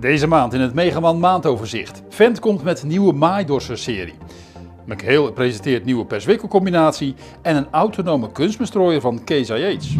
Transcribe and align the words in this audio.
Deze 0.00 0.26
maand 0.26 0.52
in 0.52 0.60
het 0.60 0.74
Megaman 0.74 1.18
maandoverzicht. 1.18 2.02
Vent 2.08 2.38
komt 2.38 2.62
met 2.62 2.82
nieuwe 2.82 3.12
Maaidorser 3.12 3.78
serie. 3.78 4.14
McHale 4.86 5.32
presenteert 5.32 5.84
nieuwe 5.84 6.04
perswikkelcombinatie 6.04 7.14
en 7.42 7.56
een 7.56 7.66
autonome 7.70 8.32
kunstbestrooier 8.32 9.00
van 9.00 9.24
Case 9.24 9.58
IH. 9.58 9.96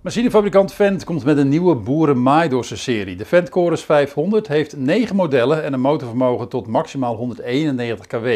Machinefabrikant 0.00 0.72
Vent 0.72 1.04
komt 1.04 1.24
met 1.24 1.38
een 1.38 1.48
nieuwe 1.48 1.74
boeren 1.74 2.22
Maaidorser 2.22 2.78
serie. 2.78 3.16
De 3.16 3.24
Vent 3.24 3.48
Chorus 3.48 3.84
500 3.84 4.48
heeft 4.48 4.76
9 4.76 5.16
modellen 5.16 5.64
en 5.64 5.72
een 5.72 5.80
motorvermogen 5.80 6.48
tot 6.48 6.66
maximaal 6.66 7.16
191 7.16 8.06
kW. 8.06 8.26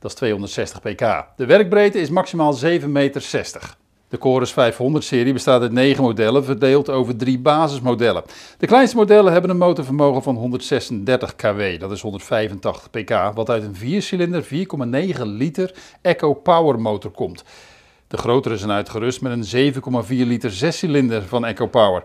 Dat 0.00 0.10
is 0.10 0.16
260 0.16 0.80
pk. 0.80 1.26
De 1.36 1.46
werkbreedte 1.46 2.00
is 2.00 2.10
maximaal 2.10 2.58
7,60 2.62 2.86
meter. 2.86 3.76
De 4.08 4.16
Chorus 4.20 4.52
500-serie 4.52 5.32
bestaat 5.32 5.62
uit 5.62 5.72
9 5.72 6.02
modellen, 6.02 6.44
verdeeld 6.44 6.90
over 6.90 7.16
drie 7.16 7.38
basismodellen. 7.38 8.22
De 8.58 8.66
kleinste 8.66 8.96
modellen 8.96 9.32
hebben 9.32 9.50
een 9.50 9.58
motorvermogen 9.58 10.22
van 10.22 10.36
136 10.36 11.36
kW, 11.36 11.62
dat 11.78 11.90
is 11.90 12.00
185 12.00 12.90
pk, 12.90 13.10
wat 13.34 13.50
uit 13.50 13.62
een 13.62 14.02
4-cilinder 14.02 14.44
4,9 15.16 15.22
liter 15.22 15.74
Eco 16.02 16.34
Power 16.34 16.80
motor 16.80 17.10
komt. 17.10 17.44
De 18.08 18.16
grotere 18.16 18.56
zijn 18.56 18.70
uitgerust 18.70 19.20
met 19.20 19.52
een 19.52 19.74
7,4 19.74 20.08
liter 20.08 20.50
6-cilinder 20.64 21.22
van 21.28 21.44
Eco 21.44 21.66
Power. 21.66 22.02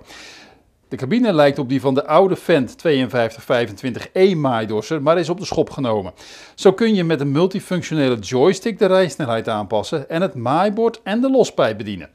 De 0.94 1.00
cabine 1.00 1.34
lijkt 1.34 1.60
op 1.60 1.70
die 1.70 1.82
van 1.82 1.94
de 1.94 2.06
oude 2.06 2.36
Fendt 2.36 2.76
5225E 2.88 4.36
maaidorser, 4.36 5.02
maar 5.02 5.20
is 5.20 5.30
op 5.30 5.40
de 5.40 5.46
schop 5.46 5.70
genomen. 5.70 6.14
Zo 6.56 6.74
kun 6.74 6.96
je 6.96 7.04
met 7.04 7.20
een 7.20 7.32
multifunctionele 7.32 8.20
joystick 8.20 8.80
de 8.80 8.86
rijsnelheid 8.86 9.50
aanpassen 9.50 10.10
en 10.10 10.22
het 10.22 10.36
maaibord 10.36 11.00
en 11.04 11.22
de 11.22 11.30
lospijp 11.30 11.78
bedienen. 11.78 12.10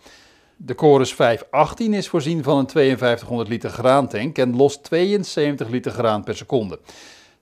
De 0.57 0.75
Chorus 0.77 1.15
518 1.15 1.95
is 1.95 2.09
voorzien 2.09 2.43
van 2.43 2.59
een 2.59 2.71
5200 2.71 3.49
liter 3.49 3.71
graantank 3.71 4.39
en 4.39 4.57
lost 4.57 4.85
72 4.85 5.69
liter 5.69 5.93
graan 5.93 6.25
per 6.25 6.37
seconde. 6.37 6.79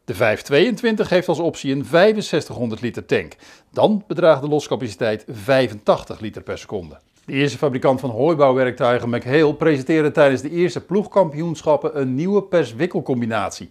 De 0.04 0.14
522 0.14 1.08
heeft 1.08 1.28
als 1.28 1.38
optie 1.38 1.72
een 1.72 1.84
6500 1.84 2.80
liter 2.80 3.06
tank. 3.06 3.36
Dan 3.72 4.04
bedraagt 4.06 4.42
de 4.42 4.48
loscapaciteit 4.48 5.24
85 5.28 6.20
liter 6.20 6.42
per 6.42 6.58
seconde. 6.58 6.98
De 7.26 7.32
eerste 7.32 7.58
fabrikant 7.58 8.00
van 8.00 8.10
hooibouwwerktuigen 8.10 9.08
McHale 9.08 9.54
presenteerde 9.54 10.10
tijdens 10.10 10.42
de 10.42 10.50
eerste 10.50 10.80
ploegkampioenschappen 10.80 12.00
een 12.00 12.14
nieuwe 12.14 12.42
perswikkelcombinatie. 12.42 13.68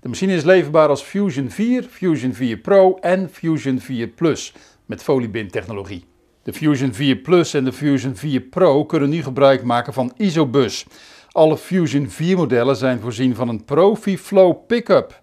De 0.00 0.08
machine 0.08 0.34
is 0.34 0.44
leverbaar 0.44 0.88
als 0.88 1.02
Fusion 1.02 1.50
4, 1.50 1.82
Fusion 1.82 2.32
4 2.32 2.56
Pro 2.56 2.94
en 3.00 3.28
Fusion 3.32 3.80
4 3.80 4.08
Plus 4.08 4.54
met 4.86 5.02
foliebindtechnologie. 5.02 6.04
De 6.42 6.52
Fusion 6.52 6.94
4 6.94 7.16
Plus 7.16 7.54
en 7.54 7.64
de 7.64 7.72
Fusion 7.72 8.16
4 8.16 8.40
Pro 8.40 8.84
kunnen 8.84 9.08
nu 9.08 9.22
gebruik 9.22 9.62
maken 9.62 9.92
van 9.92 10.12
Isobus. 10.16 10.86
Alle 11.30 11.56
Fusion 11.56 12.10
4 12.10 12.36
modellen 12.36 12.76
zijn 12.76 13.00
voorzien 13.00 13.34
van 13.34 13.48
een 13.48 13.64
Profi 13.64 14.18
Flow 14.18 14.66
pick-up 14.66 15.20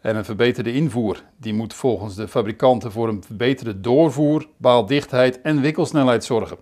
en 0.00 0.16
een 0.16 0.24
verbeterde 0.24 0.72
invoer. 0.72 1.22
Die 1.36 1.54
moet 1.54 1.74
volgens 1.74 2.14
de 2.14 2.28
fabrikanten 2.28 2.92
voor 2.92 3.08
een 3.08 3.24
verbeterde 3.26 3.80
doorvoer, 3.80 4.46
baaldichtheid 4.56 5.40
en 5.40 5.60
wikkelsnelheid 5.60 6.24
zorgen. 6.24 6.58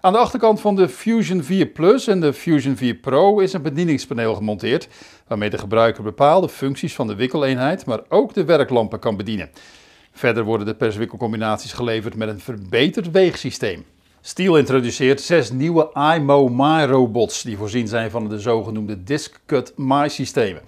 Aan 0.00 0.12
de 0.12 0.18
achterkant 0.18 0.60
van 0.60 0.76
de 0.76 0.88
Fusion 0.88 1.42
4 1.42 1.66
Plus 1.66 2.06
en 2.06 2.20
de 2.20 2.32
Fusion 2.32 2.76
4 2.76 2.94
Pro 2.94 3.38
is 3.38 3.52
een 3.52 3.62
bedieningspaneel 3.62 4.34
gemonteerd, 4.34 4.88
waarmee 5.26 5.50
de 5.50 5.58
gebruiker 5.58 6.02
bepaalde 6.02 6.48
functies 6.48 6.94
van 6.94 7.06
de 7.06 7.14
wikkeleenheid, 7.14 7.86
maar 7.86 8.00
ook 8.08 8.34
de 8.34 8.44
werklampen 8.44 8.98
kan 8.98 9.16
bedienen. 9.16 9.50
Verder 10.12 10.44
worden 10.44 10.66
de 10.66 10.74
perswikkelcombinaties 10.74 11.72
geleverd 11.72 12.16
met 12.16 12.28
een 12.28 12.40
verbeterd 12.40 13.10
weegsysteem. 13.10 13.84
Steel 14.24 14.56
introduceert 14.56 15.20
zes 15.20 15.50
nieuwe 15.50 15.90
IMO 16.14 16.48
My 16.48 16.84
robots 16.84 17.42
die 17.42 17.56
voorzien 17.56 17.88
zijn 17.88 18.10
van 18.10 18.28
de 18.28 18.38
zogenoemde 18.38 19.02
Disc 19.02 19.40
Cut 19.46 19.74
systemen. 20.06 20.62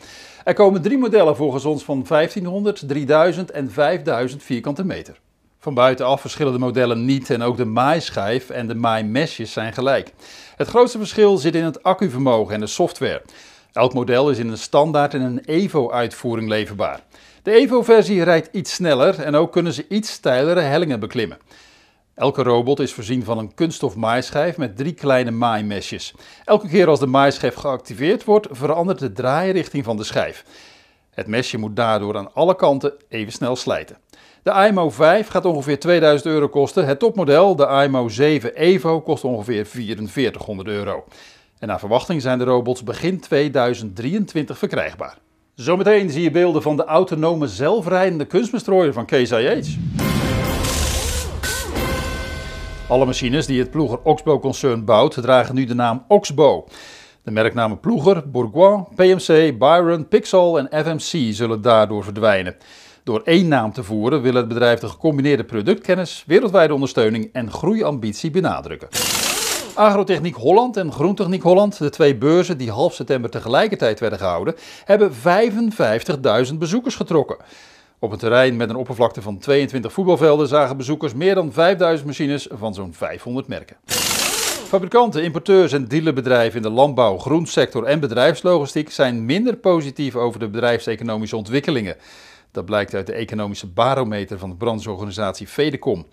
Er 0.45 0.55
komen 0.55 0.83
drie 0.83 0.99
modellen 0.99 1.37
volgens 1.37 1.65
ons 1.65 1.85
van 1.85 2.05
1500, 2.09 2.89
3000 2.89 3.51
en 3.51 3.71
5000 3.71 4.43
vierkante 4.43 4.85
meter. 4.85 5.21
Van 5.59 5.75
buitenaf 5.75 6.21
verschillen 6.21 6.53
de 6.53 6.59
modellen 6.59 7.05
niet 7.05 7.31
en 7.31 7.43
ook 7.43 7.57
de 7.57 7.65
maaischijf 7.65 8.51
en 8.51 8.67
de 8.67 8.75
maaimesjes 8.75 9.53
zijn 9.53 9.73
gelijk. 9.73 10.13
Het 10.57 10.69
grootste 10.69 10.99
verschil 10.99 11.37
zit 11.37 11.55
in 11.55 11.65
het 11.65 11.83
accuvermogen 11.83 12.55
en 12.55 12.61
de 12.61 12.67
software. 12.67 13.23
Elk 13.73 13.95
model 13.95 14.31
is 14.31 14.39
in 14.39 14.49
een 14.49 14.59
standaard 14.59 15.15
en 15.15 15.21
een 15.21 15.43
Evo-uitvoering 15.45 16.49
leverbaar. 16.49 17.01
De 17.43 17.53
Evo-versie 17.53 18.23
rijdt 18.23 18.49
iets 18.53 18.75
sneller 18.75 19.21
en 19.21 19.35
ook 19.35 19.53
kunnen 19.53 19.73
ze 19.73 19.87
iets 19.89 20.13
steilere 20.13 20.61
hellingen 20.61 21.01
beklimmen. 21.01 21.39
Elke 22.15 22.43
robot 22.43 22.81
is 22.81 22.93
voorzien 22.93 23.25
van 23.25 23.39
een 23.39 23.55
kunststof 23.55 23.97
maaischijf 23.97 24.57
met 24.57 24.77
drie 24.77 24.93
kleine 24.93 25.31
maaimesjes. 25.31 26.15
Elke 26.45 26.69
keer 26.69 26.89
als 26.89 27.01
de 27.01 27.07
maaischijf 27.07 27.55
geactiveerd 27.55 28.25
wordt, 28.25 28.47
verandert 28.51 28.99
de 28.99 29.13
draairichting 29.13 29.85
van 29.85 29.97
de 29.97 30.05
schijf. 30.05 30.45
Het 31.11 31.27
mesje 31.27 31.59
moet 31.59 31.77
daardoor 31.77 32.17
aan 32.17 32.35
alle 32.35 32.57
kanten 32.57 32.93
even 33.09 33.33
snel 33.33 33.57
slijten. 33.57 33.97
De 34.43 34.67
IMO 34.69 34.91
5 34.91 35.29
gaat 35.29 35.45
ongeveer 35.45 35.79
2000 35.79 36.29
euro 36.29 36.49
kosten. 36.49 36.87
Het 36.87 36.99
topmodel, 36.99 37.57
de 37.57 37.83
IMO 37.85 38.09
7 38.09 38.55
Evo, 38.55 39.01
kost 39.01 39.25
ongeveer 39.25 39.67
4400 39.67 40.69
euro. 40.69 41.05
En 41.59 41.69
naar 41.69 41.79
verwachting 41.79 42.23
zijn 42.23 42.39
de 42.39 42.45
robots 42.45 42.83
begin 42.83 43.21
2023 43.21 44.59
verkrijgbaar. 44.59 45.19
Zometeen 45.55 46.11
zie 46.11 46.23
je 46.23 46.31
beelden 46.31 46.63
van 46.63 46.77
de 46.77 46.85
autonome 46.85 47.47
zelfrijdende 47.47 48.25
kunstbestrooier 48.25 48.93
van 48.93 49.07
Case 49.07 49.43
IH. 49.43 50.04
Alle 52.89 53.05
machines 53.05 53.47
die 53.47 53.59
het 53.59 53.71
Ploeger 53.71 53.99
Oxbow-concern 54.03 54.85
bouwt, 54.85 55.23
dragen 55.23 55.55
nu 55.55 55.65
de 55.65 55.75
naam 55.75 56.05
Oxbow. 56.09 56.67
De 57.23 57.31
merknamen 57.31 57.81
Ploeger, 57.81 58.31
Bourgois, 58.31 58.83
PMC, 58.95 59.59
Byron, 59.59 60.09
Pixel 60.09 60.59
en 60.59 60.85
FMC 60.85 61.35
zullen 61.35 61.63
daardoor 61.63 62.05
verdwijnen. 62.05 62.57
Door 63.05 63.23
één 63.25 63.49
naam 63.49 63.73
te 63.73 63.85
voeren 63.85 64.23
wil 64.23 64.35
het 64.35 64.49
bedrijf 64.49 64.81
de 64.81 64.89
gecombineerde 64.89 65.45
productkennis, 65.45 66.25
wereldwijde 66.27 66.75
ondersteuning 66.75 67.31
en 67.33 67.51
groeiambitie 67.51 68.31
benadrukken. 68.31 68.89
Agrotechniek 69.75 70.35
Holland 70.35 70.77
en 70.77 70.93
Groentechniek 70.93 71.43
Holland, 71.43 71.79
de 71.79 71.91
twee 71.91 72.17
beurzen 72.17 72.59
die 72.59 72.71
half 72.71 72.95
september 72.95 73.31
tegelijkertijd 73.31 74.01
werden 74.01 74.19
gehouden, 74.19 74.55
hebben 74.85 75.13
55.000 76.51 76.55
bezoekers 76.59 76.95
getrokken. 76.95 77.37
Op 78.05 78.13
een 78.13 78.19
terrein 78.19 78.57
met 78.57 78.71
een 78.71 78.77
oppervlakte 78.77 79.23
van 79.23 79.39
22 79.39 79.93
voetbalvelden 79.93 80.49
zagen 80.49 80.77
bezoekers 80.77 81.15
meer 81.15 81.35
dan 81.35 81.53
5000 81.53 82.07
machines 82.07 82.49
van 82.53 82.75
zo'n 82.75 82.95
500 82.95 83.49
merken. 83.49 83.77
Fabrikanten, 84.67 85.23
importeurs 85.23 85.73
en 85.73 85.89
dealerbedrijven 85.89 86.57
in 86.57 86.63
de 86.63 86.71
landbouw, 86.71 87.19
groensector 87.19 87.85
en 87.85 88.01
bedrijfslogistiek 88.01 88.91
zijn 88.91 89.25
minder 89.25 89.57
positief 89.57 90.17
over 90.17 90.41
de 90.41 90.49
bedrijfseconomische 90.49 91.37
ontwikkelingen. 91.37 91.97
Dat 92.51 92.65
blijkt 92.65 92.95
uit 92.95 93.07
de 93.07 93.13
economische 93.13 93.67
barometer 93.67 94.39
van 94.39 94.51
de 94.51 94.57
brancheorganisatie 94.57 95.47
Fedecom. 95.47 96.07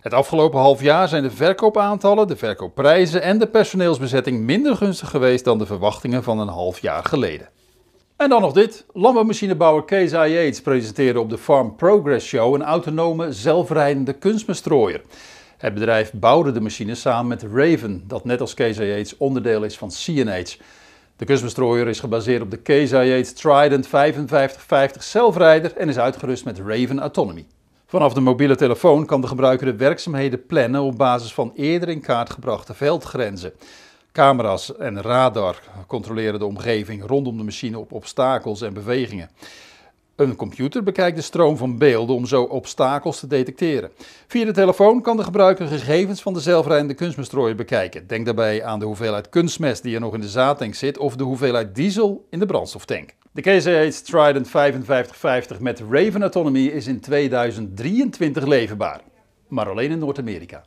Het 0.00 0.12
afgelopen 0.14 0.60
half 0.60 0.82
jaar 0.82 1.08
zijn 1.08 1.22
de 1.22 1.30
verkoopaantallen, 1.30 2.26
de 2.26 2.36
verkoopprijzen 2.36 3.22
en 3.22 3.38
de 3.38 3.46
personeelsbezetting 3.46 4.40
minder 4.40 4.76
gunstig 4.76 5.10
geweest 5.10 5.44
dan 5.44 5.58
de 5.58 5.66
verwachtingen 5.66 6.22
van 6.22 6.38
een 6.38 6.48
half 6.48 6.78
jaar 6.78 7.04
geleden. 7.04 7.48
En 8.22 8.28
dan 8.28 8.40
nog 8.40 8.52
dit. 8.52 8.84
Landbouwmachinebouwer 8.92 9.84
Case 9.84 10.28
IH 10.28 10.62
presenteerde 10.62 11.20
op 11.20 11.30
de 11.30 11.38
Farm 11.38 11.76
Progress 11.76 12.26
Show 12.26 12.54
een 12.54 12.62
autonome, 12.62 13.32
zelfrijdende 13.32 14.12
kunstmestrooier. 14.12 15.00
Het 15.56 15.74
bedrijf 15.74 16.12
bouwde 16.12 16.52
de 16.52 16.60
machine 16.60 16.94
samen 16.94 17.26
met 17.26 17.42
Raven, 17.42 18.04
dat 18.06 18.24
net 18.24 18.40
als 18.40 18.54
Case 18.54 18.98
IH 18.98 19.12
onderdeel 19.18 19.64
is 19.64 19.78
van 19.78 19.88
CNH. 19.88 20.44
De 21.16 21.24
kunstbestrooier 21.24 21.88
is 21.88 22.00
gebaseerd 22.00 22.42
op 22.42 22.50
de 22.50 22.62
Case 22.62 23.04
IH 23.04 23.22
Trident 23.22 23.86
5550 23.86 25.02
zelfrijder 25.02 25.76
en 25.76 25.88
is 25.88 25.98
uitgerust 25.98 26.44
met 26.44 26.58
Raven 26.58 27.00
Autonomy. 27.00 27.46
Vanaf 27.86 28.12
de 28.12 28.20
mobiele 28.20 28.56
telefoon 28.56 29.06
kan 29.06 29.20
de 29.20 29.26
gebruiker 29.26 29.66
de 29.66 29.76
werkzaamheden 29.76 30.46
plannen 30.46 30.82
op 30.82 30.96
basis 30.96 31.34
van 31.34 31.52
eerder 31.54 31.88
in 31.88 32.00
kaart 32.00 32.30
gebrachte 32.30 32.74
veldgrenzen. 32.74 33.52
Camera's 34.12 34.76
en 34.76 35.02
radar 35.02 35.62
controleren 35.86 36.38
de 36.38 36.44
omgeving 36.44 37.06
rondom 37.06 37.36
de 37.36 37.44
machine 37.44 37.78
op 37.78 37.92
obstakels 37.92 38.60
en 38.60 38.74
bewegingen. 38.74 39.30
Een 40.16 40.36
computer 40.36 40.82
bekijkt 40.82 41.16
de 41.16 41.22
stroom 41.22 41.56
van 41.56 41.78
beelden 41.78 42.16
om 42.16 42.26
zo 42.26 42.42
obstakels 42.42 43.20
te 43.20 43.26
detecteren. 43.26 43.90
Via 44.26 44.44
de 44.44 44.52
telefoon 44.52 45.02
kan 45.02 45.16
de 45.16 45.22
gebruiker 45.22 45.66
gegevens 45.66 46.22
van 46.22 46.32
de 46.32 46.40
zelfrijdende 46.40 46.94
kunstmestrooier 46.94 47.56
bekijken. 47.56 48.06
Denk 48.06 48.24
daarbij 48.24 48.64
aan 48.64 48.78
de 48.78 48.84
hoeveelheid 48.84 49.28
kunstmest 49.28 49.82
die 49.82 49.94
er 49.94 50.00
nog 50.00 50.14
in 50.14 50.20
de 50.20 50.28
zaadtank 50.28 50.74
zit 50.74 50.98
of 50.98 51.16
de 51.16 51.24
hoeveelheid 51.24 51.74
diesel 51.74 52.26
in 52.30 52.38
de 52.38 52.46
brandstoftank. 52.46 53.14
De 53.32 53.40
KCH 53.40 54.04
Trident 54.04 54.48
5550 54.48 55.60
met 55.60 55.82
Raven 55.90 56.22
Autonomy 56.22 56.66
is 56.66 56.86
in 56.86 57.00
2023 57.00 58.46
leverbaar, 58.46 59.00
maar 59.48 59.68
alleen 59.68 59.90
in 59.90 59.98
Noord-Amerika. 59.98 60.64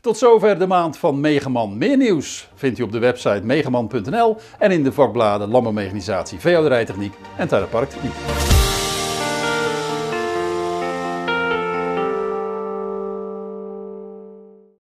Tot 0.00 0.18
zover 0.18 0.58
de 0.58 0.66
maand 0.66 0.98
van 0.98 1.20
Megaman. 1.20 1.78
Meer 1.78 1.96
nieuws 1.96 2.48
vindt 2.54 2.78
u 2.78 2.82
op 2.82 2.92
de 2.92 2.98
website 2.98 3.40
megaman.nl 3.42 4.36
en 4.58 4.70
in 4.70 4.82
de 4.82 4.92
vakbladen 4.92 5.50
Landbouwmechanisatie, 5.50 6.38
Veehouderijtechniek 6.38 7.14
en 7.36 7.48
Tuinparktechniek. 7.48 8.57